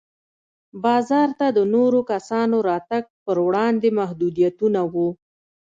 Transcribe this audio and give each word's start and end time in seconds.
بازار 0.83 1.29
ته 1.39 1.47
د 1.57 1.59
نورو 1.73 1.99
کسانو 2.11 2.57
راتګ 2.69 3.03
پر 3.25 3.37
وړاندې 3.45 3.89
محدودیتونه 3.99 4.81
وو. 4.93 5.09